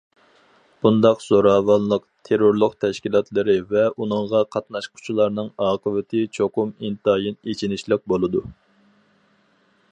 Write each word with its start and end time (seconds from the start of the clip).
بۇنداق 0.85 1.19
زوراۋانلىق، 1.25 2.05
تېررورلۇق 2.29 2.73
تەشكىلاتلىرى 2.85 3.57
ۋە 3.75 3.85
ئۇنىڭغا 3.91 4.41
قاتناشقۇچىلارنىڭ 4.57 5.53
ئاقىۋىتى 5.67 6.25
چوقۇم 6.39 6.75
ئىنتايىن 6.89 7.41
ئېچىنىشلىق 7.53 8.05
بولىدۇ. 8.15 8.45